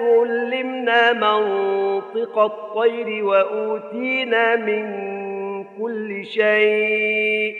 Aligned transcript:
علمنا 0.00 1.12
منطق 1.12 2.38
الطير 2.38 3.24
وأوتينا 3.24 4.56
من 4.56 4.84
كل 5.64 6.24
شيء. 6.24 7.56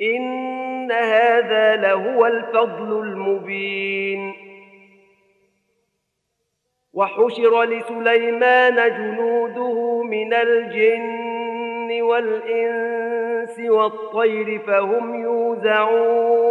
إن 0.00 0.92
هذا 0.92 1.76
لهو 1.76 2.26
الفضل 2.26 3.02
المبين. 3.02 4.34
وحشر 6.92 7.62
لسليمان 7.62 8.74
جنوده 8.74 10.02
من 10.02 10.34
الجن 10.34 12.02
والإنس 12.02 13.60
والطير 13.70 14.58
فهم 14.58 15.22
يوزعون. 15.22 16.49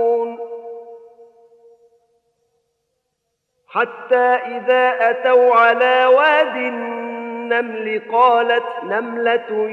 حتى 3.69 4.15
إذا 4.55 5.09
أتوا 5.09 5.55
على 5.55 6.05
واد 6.05 6.55
النمل 6.55 8.01
قالت 8.11 8.65
نملة 8.83 9.69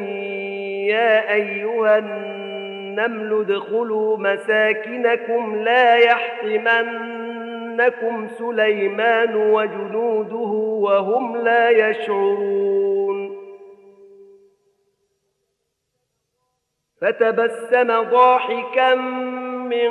يا 0.88 1.32
أيها 1.32 1.98
النمل 1.98 3.40
ادخلوا 3.40 4.16
مساكنكم 4.16 5.56
لا 5.56 5.96
يحطمنكم 5.96 7.08
سليمان 8.28 9.36
وجنوده 9.36 10.50
وهم 10.82 11.36
لا 11.36 11.70
يشعرون. 11.70 13.36
فتبسم 17.00 18.02
ضاحكا 18.02 18.94
من 18.94 19.90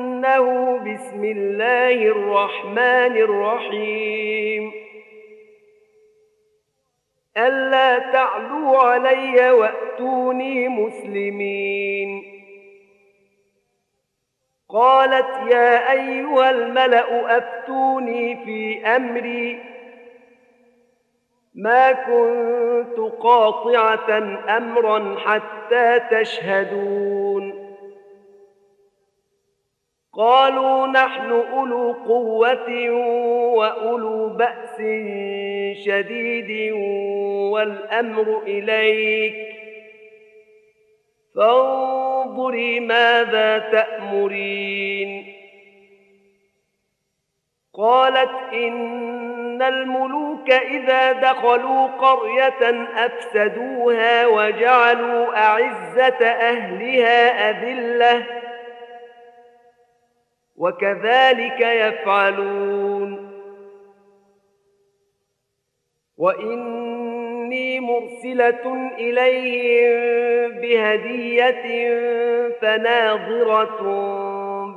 إنه 0.21 0.77
بسم 0.77 1.23
الله 1.23 1.93
الرحمن 1.93 3.17
الرحيم 3.17 4.71
ألا 7.37 7.99
تعلوا 7.99 8.77
علي 8.77 9.51
وأتوني 9.51 10.67
مسلمين 10.67 12.23
قالت 14.69 15.51
يا 15.51 15.91
أيها 15.91 16.49
الملأ 16.49 17.37
أفتوني 17.37 18.45
في 18.45 18.85
أمري 18.85 19.59
ما 21.55 21.91
كنت 21.91 22.99
قاطعة 22.99 24.17
أمرا 24.57 25.15
حتى 25.19 25.99
تشهدون 26.11 27.50
قالوا 30.21 30.87
نحن 30.87 31.31
أولو 31.31 31.91
قوة 31.91 32.89
وأولو 33.55 34.29
بأس 34.29 34.77
شديد 35.85 36.73
والأمر 37.51 38.41
إليك. 38.47 39.35
فانظري 41.35 42.79
ماذا 42.79 43.57
تأمرين. 43.57 45.33
قالت 47.73 48.53
إن 48.53 49.61
الملوك 49.61 50.51
إذا 50.51 51.11
دخلوا 51.11 51.87
قرية 51.87 52.87
أفسدوها 52.95 54.27
وجعلوا 54.27 55.37
أعزة 55.37 56.25
أهلها 56.25 57.49
أذلة 57.49 58.50
وكذلك 60.61 61.61
يفعلون. 61.61 63.31
وإني 66.17 67.79
مرسلة 67.79 68.91
إليهم 68.97 70.51
بهدية 70.61 71.89
فناظرة 72.61 73.81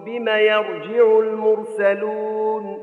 بما 0.05 0.39
يرجع 0.41 1.19
المرسلون. 1.19 2.83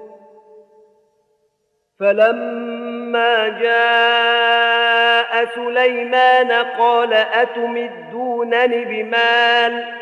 فلما 1.99 3.47
جاء 3.47 5.45
سليمان 5.55 6.51
قال 6.51 7.13
أتمدونني 7.13 8.85
بمال؟ 8.85 10.01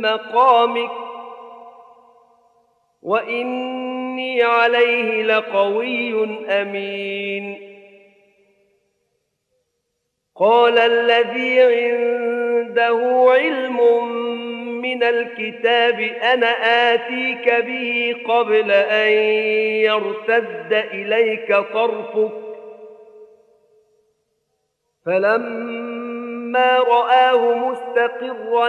مقامك. 0.00 0.90
وإني 3.02 4.42
عليه 4.42 5.22
لقوي 5.22 6.44
أمين. 6.48 7.74
قال 10.36 10.78
الذي 10.78 11.60
عنده 11.62 13.26
علم 13.30 14.08
من 14.82 15.02
الكتاب 15.02 16.00
أنا 16.00 16.46
آتيك 16.94 17.54
به 17.54 18.16
قبل 18.28 18.70
أن 18.70 19.12
يرتد 19.82 20.72
إليك 20.72 21.56
طرفك. 21.56 22.44
فلما 25.06 26.78
رآه 26.78 27.54
مستقرا 27.54 28.68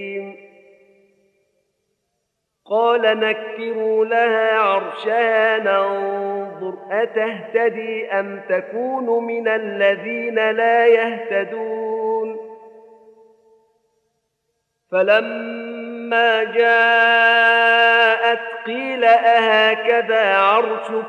قال 2.71 3.01
نكروا 3.01 4.05
لها 4.05 4.59
عرشها 4.59 5.57
ننظر 5.57 6.77
أتهتدي 6.91 8.11
أم 8.11 8.41
تكون 8.49 9.23
من 9.23 9.47
الذين 9.47 10.49
لا 10.49 10.87
يهتدون. 10.87 12.37
فلما 14.91 16.43
جاءت 16.43 18.39
قيل 18.65 19.03
أهكذا 19.05 20.37
عرشك؟ 20.37 21.05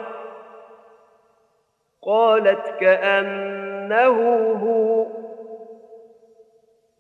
قالت 2.07 2.75
كأنه 2.81 4.19
هو. 4.63 5.22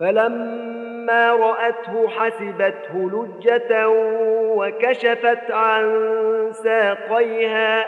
فلما 0.00 1.30
رأته 1.30 2.08
حسبته 2.08 3.10
لجة 3.10 3.88
وكشفت 4.56 5.50
عن 5.50 6.12
ساقيها. 6.52 7.86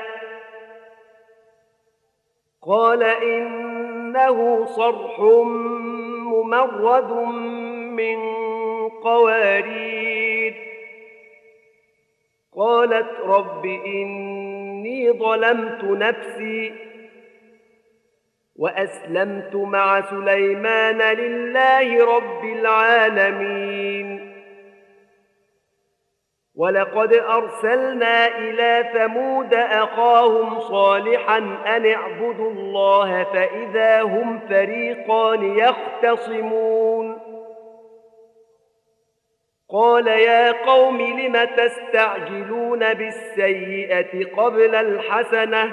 قال 2.66 3.02
إنه 3.02 4.64
صرح 4.64 5.20
ممرد 6.30 7.12
من 7.96 8.18
قوارير. 8.88 10.54
قالت 12.56 13.20
رب 13.20 13.66
إني 13.66 15.12
ظلمت 15.12 15.84
نفسي 15.84 16.89
وأسلمت 18.60 19.54
مع 19.54 20.00
سليمان 20.00 20.98
لله 20.98 22.16
رب 22.16 22.44
العالمين. 22.44 24.30
ولقد 26.56 27.12
أرسلنا 27.14 28.38
إلى 28.38 28.90
ثمود 28.94 29.54
أخاهم 29.54 30.60
صالحا 30.60 31.38
أن 31.66 31.86
اعبدوا 31.86 32.50
الله 32.50 33.24
فإذا 33.24 34.02
هم 34.02 34.40
فريقان 34.48 35.58
يختصمون. 35.58 37.18
قال 39.70 40.06
يا 40.06 40.52
قوم 40.52 41.00
لم 41.00 41.44
تستعجلون 41.44 42.94
بالسيئة 42.94 44.36
قبل 44.36 44.74
الحسنة؟ 44.74 45.72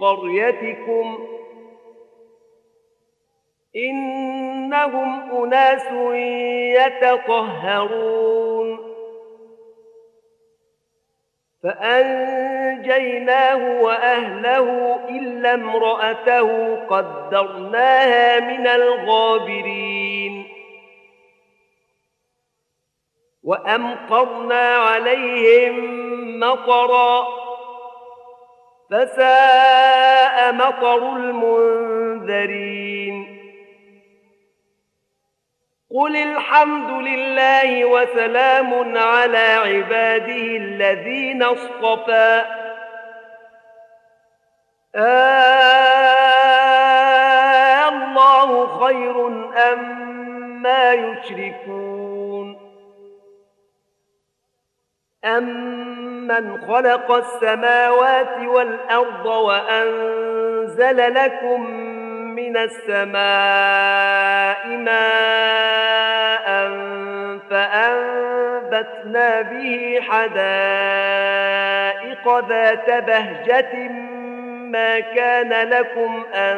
قريتكم 0.00 1.18
إنهم 3.76 5.30
أناس 5.44 5.86
يتطهرون 7.02 8.78
فأنجيناه 11.62 12.82
وأهله 13.82 14.96
إلا 15.08 15.54
امرأته 15.54 16.76
قدرناها 16.86 18.40
من 18.40 18.66
الغابرين 18.66 20.48
وأمطرنا 23.44 24.74
عليهم 24.76 25.76
مطرًا 26.40 27.35
فساء 28.90 30.52
مطر 30.52 31.16
المنذرين. 31.16 32.76
قل 35.94 36.16
الحمد 36.16 36.90
لله 36.90 37.84
وسلام 37.84 38.98
على 38.98 39.38
عباده 39.38 40.56
الذين 40.56 41.42
اصطفى. 41.42 42.44
آه 44.94 45.96
الله 47.88 48.66
خير 48.84 49.26
أم 49.72 49.82
ما 50.62 50.92
يشركون. 50.92 52.05
أمن 56.30 56.60
خلق 56.60 57.12
السماوات 57.12 58.38
والأرض 58.38 59.26
وأنزل 59.26 61.14
لكم 61.14 61.70
من 62.34 62.56
السماء 62.56 63.16
ماء 64.76 66.46
فأنبتنا 67.50 69.42
به 69.42 69.98
حدائق 70.00 71.28
ذات 72.48 72.90
بهجة 73.04 73.88
ما 74.70 75.00
كان 75.00 75.68
لكم 75.68 76.24
أن 76.34 76.56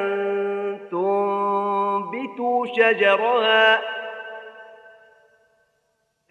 تنبتوا 0.91 2.67
شجرها 2.67 3.81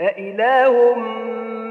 أإله 0.01 0.95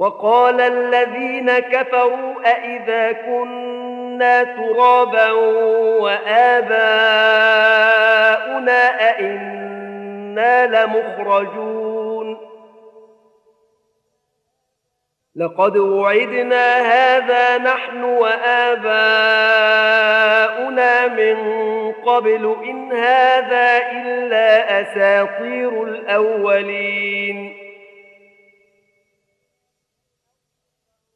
وقال 0.00 0.60
الذين 0.60 1.58
كفروا 1.58 2.34
أإذا 2.44 3.12
كنا 3.12 4.42
ترابا 4.44 5.30
وآباؤنا 6.00 6.70
أئنا 9.08 10.66
لمخرجون. 10.66 12.38
لقد 15.36 15.76
وعدنا 15.76 16.78
هذا 16.78 17.58
نحن 17.58 18.04
وآباؤنا 18.04 18.56
من 21.06 21.36
قبل 21.92 22.56
إن 22.64 22.92
هذا 22.92 23.90
إلا 23.92 24.80
أساطير 24.80 25.82
الأولين. 25.82 27.69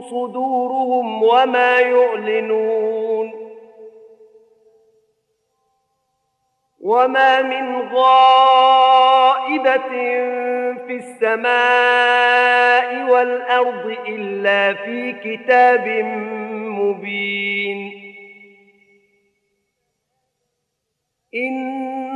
صدورهم 0.00 1.22
وما 1.22 1.80
يعلنون 1.80 3.32
وما 6.80 7.42
من 7.42 7.88
غائبة 7.94 9.88
في 10.86 10.96
السماء 10.96 12.84
والأرض 13.10 13.96
إلا 14.08 14.74
في 14.74 15.12
كتاب 15.12 15.88
مبين 16.54 18.03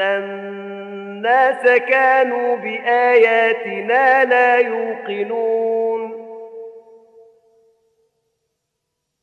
أن 0.00 1.24
الناس 1.24 1.80
كانوا 1.80 2.56
بآياتنا 2.56 4.24
لا 4.24 4.56
يوقنون. 4.56 6.24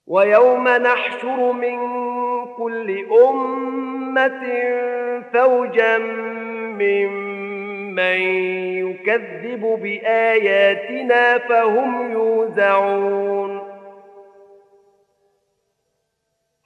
ويوم 0.08 0.68
نحشر 0.68 1.52
من 1.52 1.78
كل 2.58 3.06
أمة 3.30 4.42
فوجا 5.34 5.98
ممن 6.78 8.22
يكذب 8.78 9.80
بآياتنا 9.84 11.38
فهم 11.38 12.12
يوزعون. 12.12 13.51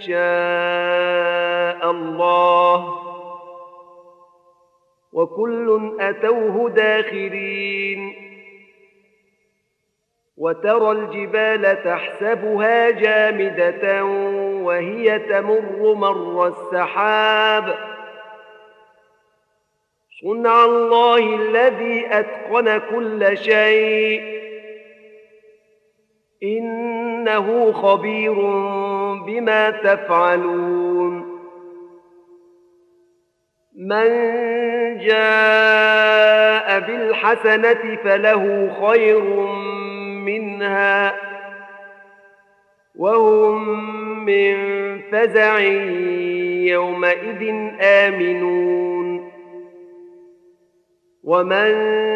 شاء 0.00 1.90
الله 1.90 3.06
وكل 5.12 5.96
أتوه 6.00 6.70
داخرين 6.70 8.26
وترى 10.36 10.90
الجبال 10.90 11.82
تحسبها 11.84 12.90
جامدة 12.90 14.04
وهي 14.64 15.18
تمر 15.18 15.94
مر 15.94 16.46
السحاب 16.46 17.74
صنع 20.22 20.64
الله 20.64 21.36
الذي 21.36 22.06
أتقن 22.10 22.78
كل 22.78 23.38
شيء 23.38 24.45
إنه 26.42 27.72
خبير 27.72 28.34
بما 29.26 29.70
تفعلون. 29.70 31.36
من 33.78 34.08
جاء 34.98 36.80
بالحسنة 36.80 37.96
فله 38.04 38.70
خير 38.86 39.24
منها 40.24 41.14
وهم 42.96 43.68
من 44.24 44.56
فزع 45.12 45.58
يومئذ 46.68 47.70
آمنون. 47.80 49.30
ومن 51.24 52.15